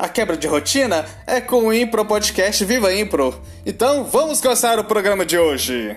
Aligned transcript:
A 0.00 0.08
quebra 0.08 0.34
de 0.34 0.46
rotina 0.46 1.04
é 1.26 1.42
com 1.42 1.66
o 1.66 1.74
Impro 1.74 2.06
Podcast 2.06 2.64
Viva 2.64 2.90
Impro. 2.90 3.38
Então 3.66 4.02
vamos 4.02 4.40
começar 4.40 4.78
o 4.78 4.84
programa 4.84 5.26
de 5.26 5.36
hoje. 5.36 5.94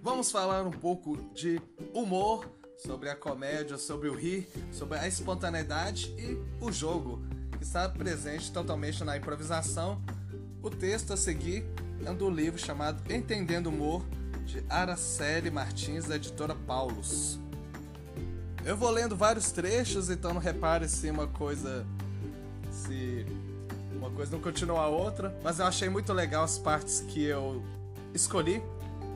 Vamos 0.00 0.30
falar 0.30 0.64
um 0.64 0.70
pouco 0.70 1.16
de 1.34 1.60
humor, 1.92 2.48
sobre 2.78 3.08
a 3.08 3.16
comédia, 3.16 3.76
sobre 3.76 4.08
o 4.08 4.14
rir, 4.14 4.46
sobre 4.70 4.98
a 4.98 5.08
espontaneidade 5.08 6.14
e 6.16 6.38
o 6.64 6.70
jogo, 6.70 7.20
que 7.58 7.64
está 7.64 7.88
presente 7.88 8.52
totalmente 8.52 9.02
na 9.02 9.16
improvisação. 9.16 10.00
O 10.62 10.70
texto 10.70 11.12
a 11.12 11.16
seguir 11.16 11.64
é 12.06 12.14
do 12.14 12.30
livro 12.30 12.56
chamado 12.56 13.02
Entendendo 13.12 13.66
Humor 13.66 14.04
de 14.50 14.64
Araceli 14.68 15.50
Martins, 15.50 16.06
da 16.06 16.16
editora 16.16 16.56
Paulus. 16.66 17.38
Eu 18.64 18.76
vou 18.76 18.90
lendo 18.90 19.16
vários 19.16 19.52
trechos, 19.52 20.10
então 20.10 20.34
não 20.34 20.40
repare 20.40 20.88
se 20.88 21.08
uma 21.08 21.28
coisa 21.28 21.86
se 22.70 23.24
uma 23.96 24.10
coisa 24.10 24.32
não 24.32 24.40
continua 24.40 24.80
a 24.80 24.88
outra, 24.88 25.36
mas 25.42 25.58
eu 25.58 25.66
achei 25.66 25.88
muito 25.88 26.12
legal 26.12 26.42
as 26.42 26.58
partes 26.58 27.00
que 27.00 27.24
eu 27.24 27.62
escolhi. 28.12 28.62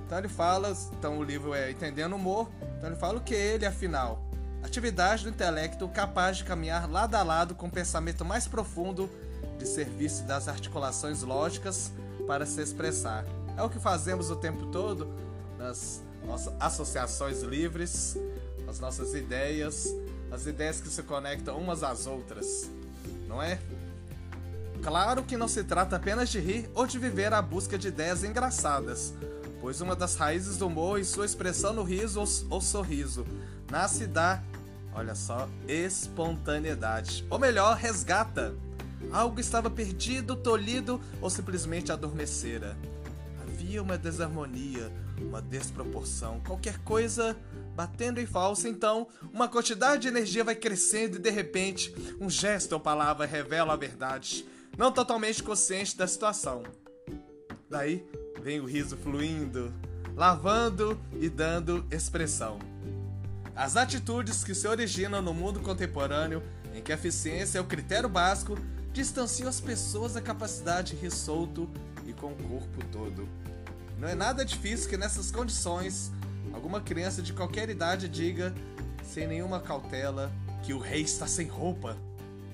Então 0.06 0.18
ele 0.18 0.28
fala, 0.28 0.76
então 0.98 1.18
o 1.18 1.24
livro 1.24 1.52
é 1.52 1.70
Entendendo 1.70 2.14
Humor, 2.14 2.48
então 2.78 2.90
ele 2.90 2.98
fala 2.98 3.18
o 3.18 3.20
que 3.20 3.34
ele 3.34 3.66
afinal. 3.66 4.22
Atividade 4.62 5.24
do 5.24 5.30
intelecto 5.30 5.88
capaz 5.88 6.36
de 6.36 6.44
caminhar 6.44 6.88
lado 6.88 7.14
a 7.16 7.22
lado 7.22 7.54
com 7.54 7.66
o 7.66 7.70
pensamento 7.70 8.24
mais 8.24 8.46
profundo 8.46 9.10
de 9.58 9.66
serviço 9.66 10.24
das 10.24 10.48
articulações 10.48 11.22
lógicas 11.22 11.92
para 12.26 12.46
se 12.46 12.60
expressar. 12.62 13.24
É 13.56 13.62
o 13.62 13.70
que 13.70 13.78
fazemos 13.78 14.30
o 14.30 14.36
tempo 14.36 14.66
todo 14.66 15.23
nas 15.58 16.02
nossas 16.26 16.54
associações 16.58 17.42
livres, 17.42 18.16
as 18.68 18.80
nossas 18.80 19.14
ideias, 19.14 19.94
as 20.30 20.46
ideias 20.46 20.80
que 20.80 20.88
se 20.88 21.02
conectam 21.02 21.58
umas 21.58 21.82
às 21.82 22.06
outras, 22.06 22.70
não 23.28 23.42
é? 23.42 23.58
Claro 24.82 25.22
que 25.22 25.36
não 25.36 25.48
se 25.48 25.64
trata 25.64 25.96
apenas 25.96 26.28
de 26.28 26.38
rir 26.38 26.68
ou 26.74 26.86
de 26.86 26.98
viver 26.98 27.32
à 27.32 27.40
busca 27.40 27.78
de 27.78 27.88
ideias 27.88 28.22
engraçadas, 28.22 29.14
pois 29.60 29.80
uma 29.80 29.96
das 29.96 30.14
raízes 30.14 30.58
do 30.58 30.66
humor 30.66 31.00
e 31.00 31.04
sua 31.04 31.24
expressão 31.24 31.72
no 31.72 31.82
riso 31.82 32.20
ou, 32.50 32.60
sorriso 32.60 33.24
nasce 33.70 34.06
da, 34.06 34.42
olha 34.92 35.14
só, 35.14 35.48
espontaneidade. 35.66 37.24
Ou 37.30 37.38
melhor, 37.38 37.76
resgata. 37.76 38.54
Algo 39.10 39.40
estava 39.40 39.70
perdido, 39.70 40.36
tolhido 40.36 41.00
ou 41.20 41.30
simplesmente 41.30 41.90
adormecera. 41.90 42.76
Havia 43.64 43.82
uma 43.82 43.96
desarmonia, 43.96 44.92
uma 45.18 45.40
desproporção, 45.40 46.38
qualquer 46.40 46.76
coisa 46.80 47.34
batendo 47.74 48.20
em 48.20 48.26
falso, 48.26 48.68
então 48.68 49.08
uma 49.32 49.48
quantidade 49.48 50.02
de 50.02 50.08
energia 50.08 50.44
vai 50.44 50.54
crescendo 50.54 51.16
e 51.16 51.18
de 51.18 51.30
repente 51.30 51.92
um 52.20 52.28
gesto 52.28 52.74
ou 52.74 52.78
palavra 52.78 53.24
revela 53.24 53.72
a 53.72 53.76
verdade, 53.76 54.44
não 54.76 54.92
totalmente 54.92 55.42
consciente 55.42 55.96
da 55.96 56.06
situação. 56.06 56.62
Daí 57.70 58.06
vem 58.42 58.60
o 58.60 58.66
riso 58.66 58.98
fluindo, 58.98 59.72
lavando 60.14 61.00
e 61.18 61.30
dando 61.30 61.86
expressão. 61.90 62.58
As 63.56 63.78
atitudes 63.78 64.44
que 64.44 64.54
se 64.54 64.68
originam 64.68 65.22
no 65.22 65.32
mundo 65.32 65.60
contemporâneo, 65.60 66.42
em 66.74 66.82
que 66.82 66.92
a 66.92 66.96
eficiência 66.96 67.56
é 67.56 67.62
o 67.62 67.66
critério 67.66 68.10
básico, 68.10 68.58
distanciam 68.92 69.48
as 69.48 69.58
pessoas 69.58 70.12
da 70.12 70.20
capacidade 70.20 70.94
de 70.94 71.00
e 72.06 72.12
com 72.12 72.32
o 72.32 72.36
corpo 72.36 72.84
todo. 72.92 73.26
Não 73.98 74.08
é 74.08 74.14
nada 74.14 74.44
difícil 74.44 74.88
que 74.90 74.96
nessas 74.96 75.30
condições 75.30 76.12
alguma 76.52 76.80
criança 76.80 77.22
de 77.22 77.32
qualquer 77.32 77.68
idade 77.68 78.08
diga, 78.08 78.54
sem 79.02 79.26
nenhuma 79.26 79.60
cautela, 79.60 80.32
que 80.62 80.72
o 80.72 80.78
rei 80.78 81.02
está 81.02 81.26
sem 81.26 81.46
roupa. 81.46 81.96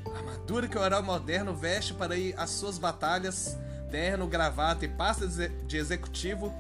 A 0.07 0.19
armadura 0.19 0.67
que 0.67 0.77
o 0.77 0.85
herói 0.85 1.03
moderno 1.03 1.55
veste 1.55 1.95
para 1.95 2.17
ir 2.17 2.35
às 2.37 2.51
suas 2.51 2.79
batalhas, 2.79 3.57
terno, 3.91 4.27
gravata 4.27 4.85
e 4.85 4.89
pasta 4.89 5.29
de 5.29 5.77
executivo, 5.77 6.53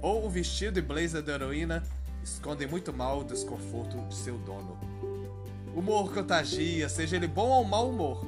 ou 0.00 0.26
o 0.26 0.30
vestido 0.30 0.78
e 0.78 0.82
blazer 0.82 1.22
da 1.22 1.32
heroína, 1.32 1.82
escondem 2.22 2.68
muito 2.68 2.92
mal 2.92 3.20
o 3.20 3.24
desconforto 3.24 3.96
de 4.08 4.14
seu 4.14 4.38
dono. 4.38 4.78
Humor 5.74 6.12
contagia, 6.12 6.88
seja 6.88 7.16
ele 7.16 7.26
bom 7.26 7.48
ou 7.48 7.64
mau 7.64 7.90
humor. 7.90 8.24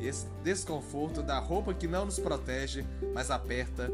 Esse 0.00 0.26
desconforto 0.42 1.22
da 1.22 1.38
roupa 1.38 1.72
que 1.72 1.86
não 1.86 2.04
nos 2.04 2.18
protege, 2.18 2.84
mas 3.14 3.30
aperta, 3.30 3.90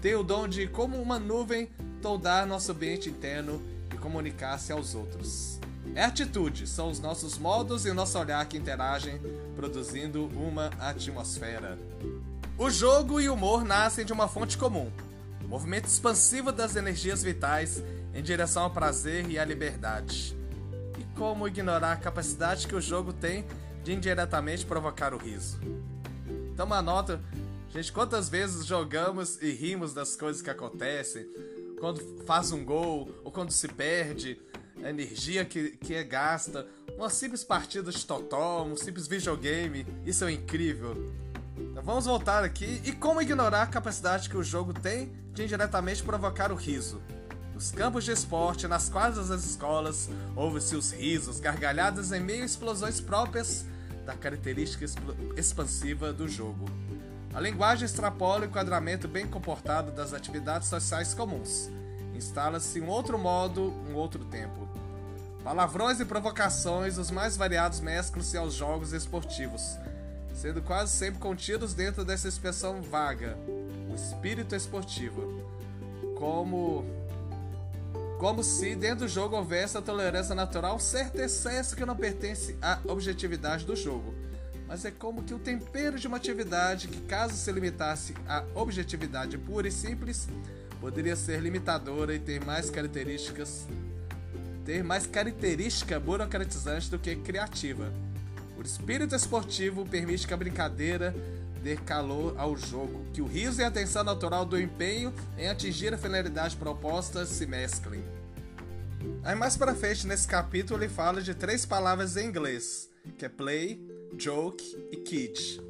tem 0.00 0.14
o 0.14 0.22
dom 0.22 0.48
de, 0.48 0.66
como 0.66 1.00
uma 1.00 1.18
nuvem, 1.18 1.68
toldar 2.00 2.46
nosso 2.46 2.72
ambiente 2.72 3.10
interno 3.10 3.62
e 3.92 3.98
comunicar-se 3.98 4.72
aos 4.72 4.94
outros. 4.94 5.60
É 5.94 6.04
atitude, 6.04 6.66
são 6.66 6.90
os 6.90 7.00
nossos 7.00 7.36
modos 7.36 7.84
e 7.84 7.90
o 7.90 7.94
nosso 7.94 8.18
olhar 8.18 8.44
que 8.46 8.56
interagem, 8.56 9.20
produzindo 9.54 10.26
uma 10.26 10.70
atmosfera. 10.78 11.78
O 12.56 12.70
jogo 12.70 13.20
e 13.20 13.28
o 13.28 13.34
humor 13.34 13.64
nascem 13.64 14.04
de 14.04 14.12
uma 14.12 14.28
fonte 14.28 14.56
comum: 14.56 14.90
o 15.44 15.48
movimento 15.48 15.86
expansivo 15.86 16.52
das 16.52 16.76
energias 16.76 17.22
vitais 17.22 17.82
em 18.14 18.22
direção 18.22 18.64
ao 18.64 18.70
prazer 18.70 19.28
e 19.28 19.38
à 19.38 19.44
liberdade. 19.44 20.36
E 20.98 21.04
como 21.18 21.48
ignorar 21.48 21.92
a 21.92 21.96
capacidade 21.96 22.66
que 22.66 22.74
o 22.74 22.80
jogo 22.80 23.12
tem 23.12 23.44
de 23.82 23.92
indiretamente 23.92 24.64
provocar 24.64 25.12
o 25.12 25.18
riso? 25.18 25.58
Então, 26.52 26.66
uma 26.66 26.82
nota 26.82 27.20
Gente, 27.72 27.92
quantas 27.92 28.28
vezes 28.28 28.66
jogamos 28.66 29.40
e 29.40 29.52
rimos 29.52 29.94
das 29.94 30.16
coisas 30.16 30.42
que 30.42 30.50
acontecem? 30.50 31.24
Quando 31.78 32.00
faz 32.26 32.50
um 32.50 32.64
gol 32.64 33.08
ou 33.22 33.30
quando 33.30 33.52
se 33.52 33.68
perde, 33.68 34.40
a 34.82 34.90
energia 34.90 35.44
que, 35.44 35.76
que 35.76 35.94
é 35.94 36.02
gasta, 36.02 36.66
uma 36.96 37.08
simples 37.08 37.44
partida 37.44 37.92
de 37.92 38.04
totó, 38.04 38.64
um 38.64 38.76
simples 38.76 39.06
videogame, 39.06 39.86
isso 40.04 40.24
é 40.24 40.32
incrível. 40.32 41.12
Então 41.56 41.80
vamos 41.84 42.06
voltar 42.06 42.42
aqui 42.42 42.82
e 42.84 42.90
como 42.90 43.22
ignorar 43.22 43.62
a 43.62 43.66
capacidade 43.68 44.28
que 44.28 44.36
o 44.36 44.42
jogo 44.42 44.74
tem 44.74 45.12
de 45.32 45.44
indiretamente 45.44 46.02
provocar 46.02 46.50
o 46.50 46.56
riso. 46.56 47.00
Nos 47.54 47.70
campos 47.70 48.02
de 48.02 48.10
esporte, 48.10 48.66
nas 48.66 48.88
quadras 48.88 49.28
das 49.28 49.44
escolas, 49.44 50.08
ouve-se 50.34 50.74
os 50.74 50.90
risos, 50.90 51.38
gargalhadas 51.38 52.10
em 52.10 52.18
meio 52.18 52.42
a 52.42 52.46
explosões 52.46 53.00
próprias 53.00 53.64
da 54.04 54.16
característica 54.16 54.84
expansiva 55.36 56.12
do 56.12 56.26
jogo. 56.26 56.64
A 57.32 57.38
linguagem 57.38 57.84
extrapola 57.84 58.42
o 58.42 58.44
enquadramento 58.46 59.06
bem 59.06 59.24
comportado 59.24 59.92
das 59.92 60.12
atividades 60.12 60.68
sociais 60.68 61.14
comuns. 61.14 61.70
Instala-se 62.12 62.80
um 62.80 62.88
outro 62.88 63.16
modo, 63.16 63.72
um 63.88 63.94
outro 63.94 64.24
tempo. 64.24 64.68
Palavrões 65.44 66.00
e 66.00 66.04
provocações, 66.04 66.98
os 66.98 67.10
mais 67.10 67.36
variados, 67.36 67.78
mesclam-se 67.78 68.36
aos 68.36 68.52
jogos 68.52 68.92
esportivos, 68.92 69.78
sendo 70.34 70.60
quase 70.60 70.90
sempre 70.90 71.20
contidos 71.20 71.72
dentro 71.72 72.04
dessa 72.04 72.26
expressão 72.26 72.82
vaga, 72.82 73.38
o 73.88 73.94
espírito 73.94 74.56
esportivo. 74.56 75.48
Como 76.18 76.84
como 78.18 78.44
se 78.44 78.74
dentro 78.74 79.06
do 79.06 79.08
jogo 79.08 79.34
houvesse 79.34 79.78
a 79.78 79.80
tolerância 79.80 80.34
natural, 80.34 80.78
certo 80.78 81.18
excesso 81.18 81.74
que 81.74 81.86
não 81.86 81.96
pertence 81.96 82.54
à 82.60 82.78
objetividade 82.86 83.64
do 83.64 83.74
jogo 83.74 84.14
mas 84.70 84.84
é 84.84 84.90
como 84.92 85.24
que 85.24 85.34
o 85.34 85.38
tempero 85.40 85.98
de 85.98 86.06
uma 86.06 86.16
atividade 86.16 86.86
que, 86.86 87.00
caso 87.00 87.34
se 87.34 87.50
limitasse 87.50 88.14
à 88.28 88.44
objetividade 88.54 89.36
pura 89.36 89.66
e 89.66 89.72
simples, 89.72 90.28
poderia 90.80 91.16
ser 91.16 91.40
limitadora 91.40 92.14
e 92.14 92.20
ter 92.20 92.42
mais 92.44 92.70
características 92.70 93.66
ter 94.64 94.84
mais 94.84 95.06
característica 95.06 95.98
burocratizante 95.98 96.88
do 96.88 97.00
que 97.00 97.16
criativa. 97.16 97.92
O 98.56 98.62
espírito 98.62 99.16
esportivo 99.16 99.84
permite 99.84 100.24
que 100.28 100.34
a 100.34 100.36
brincadeira 100.36 101.12
dê 101.60 101.74
calor 101.74 102.34
ao 102.38 102.56
jogo, 102.56 103.04
que 103.12 103.20
o 103.20 103.26
riso 103.26 103.60
e 103.60 103.64
a 103.64 103.68
atenção 103.68 104.04
natural 104.04 104.44
do 104.44 104.60
empenho 104.60 105.12
em 105.36 105.48
atingir 105.48 105.92
a 105.92 105.98
finalidade 105.98 106.56
proposta 106.56 107.26
se 107.26 107.44
mesclem. 107.44 108.04
Aí 109.24 109.34
mais 109.34 109.56
para 109.56 109.74
frente 109.74 110.06
nesse 110.06 110.28
capítulo 110.28 110.80
ele 110.80 110.92
fala 110.92 111.20
de 111.20 111.34
três 111.34 111.66
palavras 111.66 112.16
em 112.16 112.28
inglês, 112.28 112.88
que 113.18 113.24
é 113.24 113.28
play, 113.28 113.80
joke 114.16 114.88
e 114.90 114.96
kid. 114.96 115.60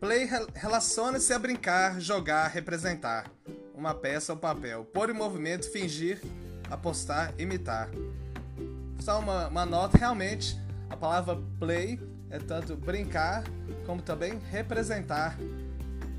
Play 0.00 0.28
relaciona-se 0.54 1.32
a 1.32 1.38
brincar, 1.38 2.00
jogar, 2.00 2.48
representar. 2.48 3.30
Uma 3.74 3.94
peça 3.94 4.32
ou 4.32 4.38
papel. 4.38 4.84
Pôr 4.84 5.10
em 5.10 5.12
movimento, 5.12 5.70
fingir, 5.70 6.20
apostar, 6.70 7.32
imitar. 7.38 7.88
Só 8.98 9.18
uma, 9.18 9.48
uma 9.48 9.66
nota, 9.66 9.98
realmente, 9.98 10.58
a 10.90 10.96
palavra 10.96 11.40
play 11.58 12.00
é 12.30 12.38
tanto 12.38 12.76
brincar 12.76 13.44
como 13.86 14.02
também 14.02 14.38
representar. 14.50 15.38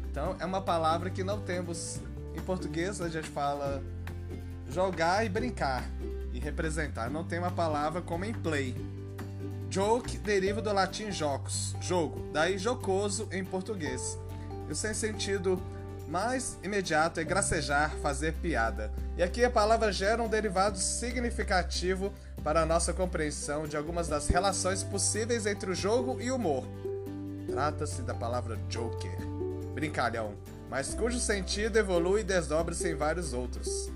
Então, 0.09 0.35
é 0.39 0.45
uma 0.45 0.61
palavra 0.61 1.09
que 1.09 1.23
não 1.23 1.41
temos 1.41 1.99
em 2.35 2.41
português, 2.41 3.01
a 3.01 3.09
gente 3.09 3.27
fala 3.29 3.83
jogar 4.69 5.25
e 5.25 5.29
brincar 5.29 5.83
e 6.31 6.39
representar. 6.39 7.09
Não 7.09 7.23
tem 7.23 7.39
uma 7.39 7.51
palavra 7.51 8.01
como 8.01 8.25
em 8.25 8.33
play. 8.33 8.75
Joke 9.73 10.19
deriva 10.19 10.61
do 10.61 10.71
latim 10.71 11.11
jocos, 11.11 11.75
jogo, 11.81 12.29
daí 12.31 12.59
jocoso 12.59 13.27
em 13.31 13.43
português. 13.43 14.19
E 14.69 14.71
o 14.71 14.75
sem 14.75 14.93
sentido 14.93 15.59
mais 16.07 16.59
imediato 16.61 17.19
é 17.19 17.23
gracejar, 17.23 17.89
fazer 17.95 18.33
piada. 18.33 18.93
E 19.17 19.23
aqui 19.23 19.43
a 19.43 19.49
palavra 19.49 19.91
gera 19.91 20.21
um 20.21 20.29
derivado 20.29 20.77
significativo 20.77 22.13
para 22.43 22.61
a 22.61 22.67
nossa 22.67 22.93
compreensão 22.93 23.67
de 23.67 23.75
algumas 23.75 24.07
das 24.07 24.27
relações 24.27 24.83
possíveis 24.83 25.47
entre 25.47 25.71
o 25.71 25.75
jogo 25.75 26.21
e 26.21 26.29
o 26.29 26.35
humor. 26.35 26.67
Trata-se 27.49 28.03
da 28.03 28.13
palavra 28.13 28.57
joker, 28.69 29.17
brincalhão, 29.73 30.35
mas 30.69 30.93
cujo 30.93 31.19
sentido 31.19 31.79
evolui 31.79 32.21
e 32.21 32.23
desdobra-se 32.23 32.89
em 32.89 32.95
vários 32.95 33.33
outros. 33.33 33.89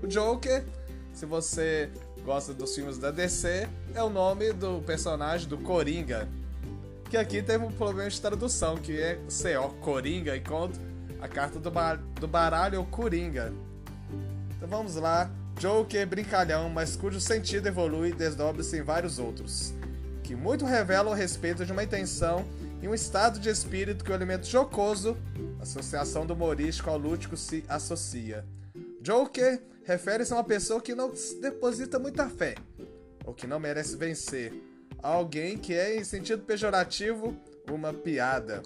O 0.00 0.06
Joker, 0.06 0.64
se 1.12 1.26
você 1.26 1.90
gosta 2.26 2.52
dos 2.52 2.74
filmes 2.74 2.98
da 2.98 3.12
DC, 3.12 3.68
é 3.94 4.02
o 4.02 4.10
nome 4.10 4.52
do 4.52 4.82
personagem 4.82 5.48
do 5.48 5.56
Coringa. 5.58 6.28
Que 7.08 7.16
aqui 7.16 7.40
teve 7.40 7.64
um 7.64 7.70
problema 7.70 8.10
de 8.10 8.20
tradução, 8.20 8.76
que 8.76 9.00
é 9.00 9.14
CO, 9.28 9.68
Coringa, 9.80 10.36
enquanto 10.36 10.80
a 11.20 11.28
carta 11.28 11.60
do, 11.60 11.70
bar 11.70 12.02
do 12.20 12.26
baralho 12.26 12.74
é 12.74 12.78
o 12.80 12.84
Coringa. 12.84 13.52
Então 14.56 14.68
vamos 14.68 14.96
lá. 14.96 15.30
Joker, 15.60 16.04
brincalhão, 16.04 16.68
mas 16.68 16.96
cujo 16.96 17.20
sentido 17.20 17.68
evolui 17.68 18.08
e 18.08 18.12
desdobra-se 18.12 18.76
em 18.76 18.82
vários 18.82 19.20
outros. 19.20 19.72
Que 20.24 20.34
muito 20.34 20.64
revelam 20.64 21.12
a 21.12 21.16
respeito 21.16 21.64
de 21.64 21.70
uma 21.70 21.84
intenção 21.84 22.44
e 22.82 22.88
um 22.88 22.94
estado 22.94 23.38
de 23.38 23.48
espírito 23.48 24.04
que 24.04 24.10
o 24.10 24.14
elemento 24.14 24.46
jocoso, 24.46 25.16
associação 25.60 26.26
do 26.26 26.34
humorístico 26.34 26.90
ao 26.90 26.98
lúdico, 26.98 27.36
se 27.36 27.64
associa. 27.68 28.44
Joker 29.00 29.62
refere-se 29.86 30.32
a 30.32 30.36
uma 30.36 30.44
pessoa 30.44 30.80
que 30.80 30.94
não 30.94 31.12
deposita 31.40 31.98
muita 31.98 32.28
fé, 32.28 32.56
ou 33.24 33.32
que 33.32 33.46
não 33.46 33.60
merece 33.60 33.96
vencer. 33.96 34.52
Alguém 35.00 35.56
que 35.56 35.72
é, 35.72 35.96
em 35.96 36.04
sentido 36.04 36.42
pejorativo, 36.42 37.36
uma 37.70 37.92
piada. 37.92 38.62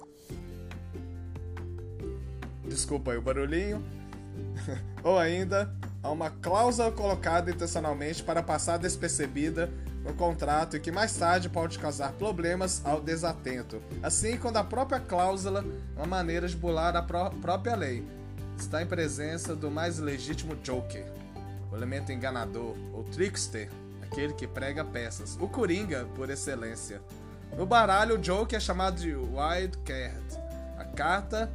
Desculpa 2.64 3.12
aí 3.12 3.18
o 3.18 3.22
barulhinho. 3.22 3.84
ou 5.04 5.18
ainda, 5.18 5.74
a 6.02 6.10
uma 6.10 6.30
cláusula 6.30 6.90
colocada 6.90 7.50
intencionalmente 7.50 8.22
para 8.22 8.42
passar 8.42 8.78
despercebida 8.78 9.70
no 10.02 10.14
contrato 10.14 10.76
e 10.76 10.80
que 10.80 10.90
mais 10.90 11.14
tarde 11.14 11.50
pode 11.50 11.78
causar 11.78 12.12
problemas 12.12 12.80
ao 12.84 13.00
desatento. 13.00 13.82
Assim, 14.02 14.38
quando 14.38 14.56
a 14.56 14.64
própria 14.64 14.98
cláusula 14.98 15.64
é 15.94 15.98
uma 15.98 16.06
maneira 16.06 16.48
de 16.48 16.56
bular 16.56 16.96
a 16.96 17.02
pró 17.02 17.28
própria 17.30 17.76
lei, 17.76 18.02
está 18.60 18.82
em 18.82 18.86
presença 18.86 19.56
do 19.56 19.70
mais 19.70 19.98
legítimo 19.98 20.54
Joker, 20.56 21.04
o 21.72 21.76
elemento 21.76 22.12
enganador, 22.12 22.76
ou 22.92 23.04
trickster, 23.04 23.70
aquele 24.02 24.34
que 24.34 24.46
prega 24.46 24.84
peças, 24.84 25.36
o 25.40 25.48
Coringa 25.48 26.06
por 26.14 26.28
excelência. 26.28 27.00
No 27.56 27.64
baralho, 27.64 28.16
o 28.16 28.18
Joker 28.18 28.56
é 28.56 28.60
chamado 28.60 29.00
de 29.00 29.14
Wild 29.14 29.78
Card, 29.78 30.38
a 30.78 30.84
carta 30.84 31.50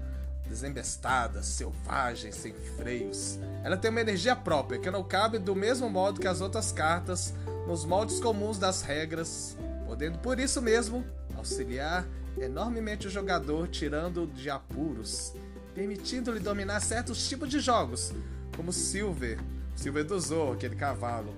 desembestada, 0.47 1.41
selvagem, 1.43 2.31
sem 2.31 2.53
freios. 2.53 3.39
Ela 3.63 3.77
tem 3.77 3.91
uma 3.91 4.01
energia 4.01 4.35
própria 4.35 4.79
que 4.79 4.91
não 4.91 5.03
cabe 5.03 5.37
do 5.37 5.55
mesmo 5.55 5.89
modo 5.89 6.19
que 6.19 6.27
as 6.27 6.41
outras 6.41 6.71
cartas 6.71 7.33
nos 7.67 7.85
moldes 7.85 8.19
comuns 8.19 8.57
das 8.57 8.81
regras, 8.81 9.55
podendo 9.85 10.17
por 10.19 10.39
isso 10.39 10.61
mesmo 10.61 11.05
auxiliar 11.35 12.05
enormemente 12.37 13.07
o 13.07 13.09
jogador 13.09 13.67
tirando 13.67 14.27
de 14.27 14.49
apuros 14.49 15.33
permitindo-lhe 15.75 16.39
dominar 16.39 16.80
certos 16.80 17.27
tipos 17.27 17.50
de 17.50 17.60
jogos, 17.60 18.13
como 18.56 18.72
Silver, 18.72 19.38
Silver 19.75 20.06
do 20.06 20.18
Zorro, 20.18 20.54
aquele 20.54 20.75
cavalo. 20.75 21.36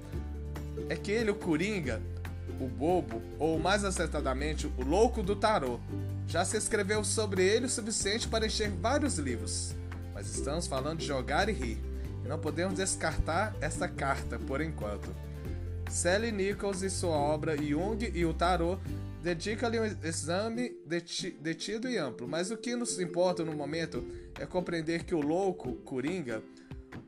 É 0.88 0.96
que 0.96 1.12
ele, 1.12 1.32
o 1.32 1.36
Coringa, 1.36 2.00
o 2.62 2.68
Bobo, 2.68 3.20
ou 3.40 3.58
mais 3.58 3.84
acertadamente, 3.84 4.72
o 4.78 4.84
Louco 4.84 5.24
do 5.24 5.36
Tarô, 5.36 5.80
já 6.28 6.46
se 6.46 6.56
escreveu 6.56 7.04
sobre 7.04 7.44
ele 7.44 7.66
o 7.66 7.70
suficiente 7.70 8.28
para 8.28 8.46
encher 8.46 8.70
vários 8.70 9.18
livros. 9.18 9.74
Mas 10.14 10.34
estamos 10.34 10.68
falando 10.68 11.00
de 11.00 11.08
jogar 11.08 11.50
e 11.50 11.54
rir, 11.54 11.82
e 12.24 12.28
não 12.28 12.38
podemos 12.38 12.76
descartar 12.76 13.56
essa 13.60 13.88
carta 13.88 14.38
por 14.38 14.62
enquanto. 14.62 15.10
Sally 15.90 16.32
Nichols 16.32 16.84
e 16.84 16.90
sua 16.90 17.16
obra 17.16 17.58
Jung 17.58 18.12
e 18.14 18.26
o 18.26 18.34
Tarot 18.34 18.80
dedica-lhe 19.28 19.78
um 19.78 19.84
exame 19.84 20.78
detido 21.42 21.90
e 21.90 21.98
amplo, 21.98 22.26
mas 22.30 22.50
o 22.50 22.56
que 22.56 22.78
nos 22.78 22.98
importa 22.98 23.44
no 23.44 23.52
momento 23.52 24.08
é 24.40 24.46
compreender 24.46 25.04
que 25.04 25.14
o 25.14 25.20
louco, 25.20 25.74
Coringa, 25.84 26.42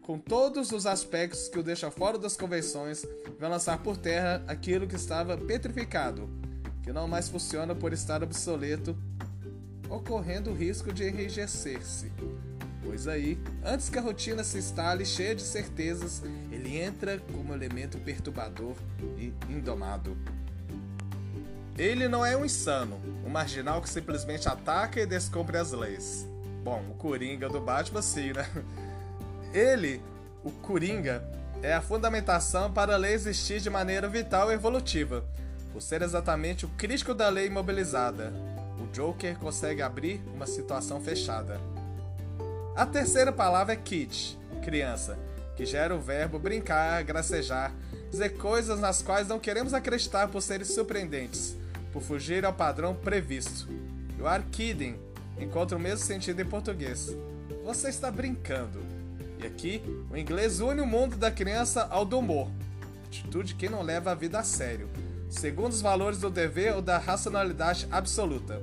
com 0.01 0.19
todos 0.19 0.73
os 0.73 0.85
aspectos 0.85 1.47
que 1.47 1.57
o 1.57 1.63
deixa 1.63 1.89
fora 1.89 2.17
das 2.17 2.35
convenções, 2.35 3.05
vai 3.39 3.49
lançar 3.49 3.81
por 3.81 3.95
terra 3.95 4.43
aquilo 4.47 4.85
que 4.85 4.97
estava 4.97 5.37
petrificado, 5.37 6.29
que 6.83 6.91
não 6.91 7.07
mais 7.07 7.29
funciona 7.29 7.73
por 7.73 7.93
estar 7.93 8.21
obsoleto, 8.21 8.97
ocorrendo 9.89 10.51
o 10.51 10.53
risco 10.53 10.91
de 10.91 11.07
enrijecer-se. 11.07 12.11
Pois 12.83 13.07
aí, 13.07 13.39
antes 13.63 13.87
que 13.87 13.97
a 13.97 14.01
rotina 14.01 14.43
se 14.43 14.57
instale 14.57 15.05
cheia 15.05 15.35
de 15.35 15.41
certezas, 15.41 16.21
ele 16.51 16.77
entra 16.77 17.17
como 17.31 17.53
elemento 17.53 17.97
perturbador 17.99 18.75
e 19.17 19.33
indomado. 19.49 20.17
Ele 21.79 22.09
não 22.09 22.25
é 22.25 22.35
um 22.35 22.43
insano, 22.43 22.99
um 23.25 23.29
marginal 23.29 23.81
que 23.81 23.89
simplesmente 23.89 24.49
ataca 24.49 24.99
e 24.99 25.05
descumpre 25.05 25.57
as 25.57 25.71
leis. 25.71 26.27
Bom, 26.61 26.83
o 26.91 26.93
Coringa 26.95 27.47
do 27.47 27.61
Batman 27.61 28.01
sim, 28.01 28.33
né? 28.33 28.45
Ele, 29.53 30.01
o 30.43 30.51
Coringa, 30.51 31.23
é 31.63 31.73
a 31.73 31.79
fundamentação 31.81 32.69
para 32.69 32.95
a 32.95 32.97
lei 32.97 33.13
existir 33.13 33.61
de 33.61 33.69
maneira 33.69 34.09
vital 34.09 34.51
e 34.51 34.55
evolutiva, 34.55 35.23
por 35.71 35.81
ser 35.81 36.01
exatamente 36.01 36.65
o 36.65 36.69
crítico 36.77 37.13
da 37.13 37.29
lei 37.29 37.47
imobilizada. 37.47 38.33
O 38.77 38.91
Joker 38.91 39.39
consegue 39.39 39.81
abrir 39.81 40.21
uma 40.33 40.45
situação 40.45 40.99
fechada. 40.99 41.61
A 42.75 42.85
terceira 42.85 43.31
palavra 43.31 43.71
é 43.71 43.77
kid, 43.77 44.37
criança, 44.61 45.17
que 45.55 45.65
gera 45.65 45.95
o 45.95 46.01
verbo 46.01 46.39
brincar, 46.39 47.01
gracejar, 47.05 47.71
dizer 48.11 48.31
coisas 48.31 48.81
nas 48.81 49.01
quais 49.01 49.29
não 49.29 49.39
queremos 49.39 49.73
acreditar 49.73 50.27
por 50.27 50.41
serem 50.41 50.65
surpreendentes 50.65 51.57
por 51.91 52.01
fugir 52.01 52.45
ao 52.45 52.53
padrão 52.53 52.95
previsto. 52.95 53.67
E 54.17 54.21
o 54.21 54.27
ar 54.27 54.43
kidding 54.43 54.97
encontra 55.39 55.77
o 55.77 55.81
mesmo 55.81 56.05
sentido 56.05 56.41
em 56.41 56.45
português. 56.45 57.15
Você 57.63 57.89
está 57.89 58.11
brincando. 58.11 58.79
E 59.41 59.45
aqui, 59.45 59.81
o 60.11 60.17
inglês 60.17 60.59
une 60.59 60.81
o 60.81 60.85
mundo 60.85 61.15
da 61.15 61.31
criança 61.31 61.87
ao 61.89 62.03
do 62.03 62.19
humor, 62.19 62.49
atitude 63.05 63.55
que 63.55 63.69
não 63.69 63.81
leva 63.81 64.11
a 64.11 64.15
vida 64.15 64.39
a 64.39 64.43
sério, 64.43 64.89
segundo 65.29 65.71
os 65.71 65.81
valores 65.81 66.19
do 66.19 66.29
dever 66.29 66.75
ou 66.75 66.81
da 66.81 66.97
racionalidade 66.97 67.87
absoluta, 67.89 68.61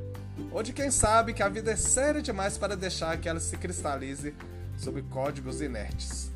ou 0.53 0.63
de 0.63 0.75
quem 0.75 0.91
sabe 0.91 1.33
que 1.33 1.43
a 1.43 1.49
vida 1.49 1.71
é 1.71 1.77
séria 1.77 2.21
demais 2.21 2.59
para 2.59 2.77
deixar 2.77 3.17
que 3.19 3.29
ela 3.29 3.41
se 3.41 3.57
cristalize 3.57 4.35
sob 4.77 5.01
códigos 5.03 5.63
inertes. 5.63 6.31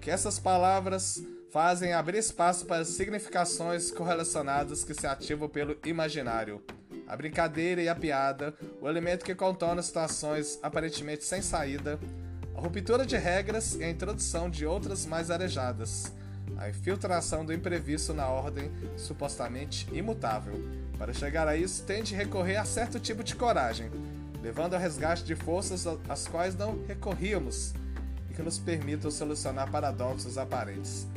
Que 0.00 0.10
essas 0.10 0.38
palavras 0.38 1.22
fazem 1.50 1.92
abrir 1.92 2.18
espaço 2.18 2.64
para 2.64 2.84
significações 2.84 3.90
correlacionadas 3.90 4.84
que 4.84 4.94
se 4.94 5.06
ativam 5.06 5.48
pelo 5.48 5.76
imaginário. 5.84 6.62
A 7.08 7.16
brincadeira 7.16 7.82
e 7.82 7.88
a 7.88 7.94
piada, 7.94 8.54
o 8.80 8.88
elemento 8.88 9.24
que 9.24 9.34
contorna 9.34 9.82
situações 9.82 10.60
aparentemente 10.62 11.24
sem 11.24 11.42
saída, 11.42 11.98
a 12.54 12.60
ruptura 12.60 13.04
de 13.04 13.16
regras 13.16 13.74
e 13.74 13.82
a 13.82 13.90
introdução 13.90 14.48
de 14.48 14.64
outras 14.64 15.04
mais 15.04 15.28
arejadas, 15.28 16.12
a 16.56 16.68
infiltração 16.68 17.44
do 17.44 17.52
imprevisto 17.52 18.14
na 18.14 18.28
ordem 18.28 18.70
supostamente 18.96 19.88
imutável. 19.92 20.54
Para 20.96 21.12
chegar 21.12 21.48
a 21.48 21.56
isso, 21.56 21.82
tem 21.82 22.04
de 22.04 22.14
recorrer 22.14 22.56
a 22.56 22.64
certo 22.64 23.00
tipo 23.00 23.24
de 23.24 23.34
coragem, 23.34 23.90
levando 24.40 24.74
ao 24.74 24.80
resgate 24.80 25.24
de 25.24 25.34
forças 25.34 25.84
às 26.08 26.28
quais 26.28 26.54
não 26.54 26.84
recorríamos 26.86 27.74
e 28.30 28.34
que 28.34 28.42
nos 28.42 28.58
permitam 28.58 29.10
solucionar 29.10 29.68
paradoxos 29.68 30.38
aparentes 30.38 31.08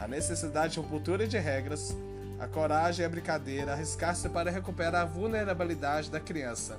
a 0.00 0.08
necessidade 0.08 0.74
de 0.74 0.80
ruptura 0.80 1.28
de 1.28 1.38
regras, 1.38 1.94
a 2.38 2.48
coragem 2.48 3.02
e 3.02 3.06
a 3.06 3.08
brincadeira, 3.08 3.72
arriscar-se 3.72 4.28
para 4.30 4.50
recuperar 4.50 5.02
a 5.02 5.04
vulnerabilidade 5.04 6.10
da 6.10 6.18
criança. 6.18 6.78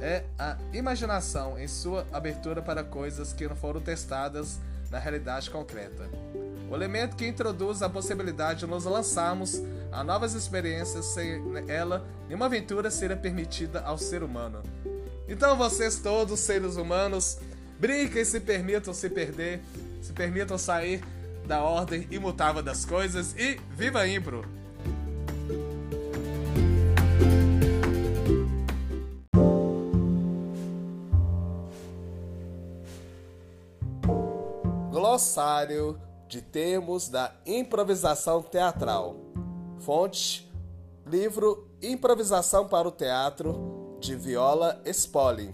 É 0.00 0.24
a 0.38 0.56
imaginação 0.72 1.58
em 1.58 1.68
sua 1.68 2.06
abertura 2.10 2.62
para 2.62 2.82
coisas 2.82 3.32
que 3.32 3.46
não 3.46 3.54
foram 3.54 3.80
testadas 3.80 4.58
na 4.90 4.98
realidade 4.98 5.50
concreta. 5.50 6.08
O 6.70 6.74
elemento 6.74 7.16
que 7.16 7.26
introduz 7.26 7.82
a 7.82 7.88
possibilidade 7.88 8.60
de 8.60 8.66
nos 8.66 8.84
lançarmos 8.84 9.62
a 9.92 10.02
novas 10.02 10.32
experiências 10.32 11.04
sem 11.04 11.42
ela 11.68 12.02
nenhuma 12.26 12.46
aventura 12.46 12.90
seria 12.90 13.16
permitida 13.16 13.82
ao 13.82 13.98
ser 13.98 14.22
humano. 14.22 14.62
Então 15.28 15.56
vocês 15.56 15.98
todos, 15.98 16.40
seres 16.40 16.76
humanos, 16.76 17.38
Brinquem, 17.78 18.24
se 18.24 18.38
permitam 18.38 18.94
se 18.94 19.10
perder, 19.10 19.60
se 20.00 20.12
permitam 20.12 20.56
sair 20.56 21.02
da 21.46 21.62
ordem 21.62 22.06
imutável 22.10 22.62
das 22.62 22.84
coisas 22.84 23.34
e 23.36 23.60
viva 23.70 24.00
a 24.00 24.08
Impro! 24.08 24.44
Glossário 34.90 36.00
de 36.28 36.40
termos 36.40 37.08
da 37.08 37.34
improvisação 37.44 38.42
teatral. 38.42 39.16
Fonte: 39.80 40.50
livro 41.06 41.68
Improvisação 41.82 42.66
para 42.66 42.88
o 42.88 42.92
Teatro 42.92 43.98
de 44.00 44.16
Viola 44.16 44.80
Spolin, 44.86 45.52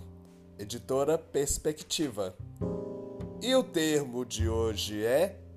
editora 0.59 1.19
Perspectiva. 1.19 2.37
E 3.43 3.55
o 3.55 3.63
termo 3.63 4.25
de 4.25 4.49
hoje 4.49 5.05
é 5.05 5.48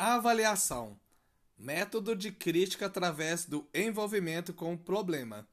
Avaliação 0.00 0.96
método 1.58 2.14
de 2.14 2.30
crítica 2.30 2.86
através 2.86 3.44
do 3.44 3.68
envolvimento 3.74 4.54
com 4.54 4.72
o 4.72 4.78
problema 4.78 5.44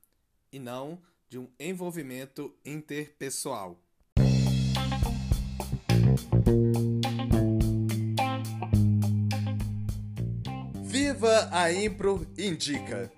e 0.51 0.59
não 0.59 1.01
de 1.27 1.39
um 1.39 1.49
envolvimento 1.59 2.55
interpessoal. 2.63 3.81
Viva 10.83 11.49
a 11.51 11.73
Impro 11.73 12.27
Indica! 12.37 13.11